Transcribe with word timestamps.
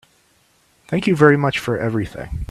Thank 0.87 1.05
you 1.07 1.15
very 1.15 1.37
much 1.37 1.59
for 1.59 1.77
everything. 1.77 2.39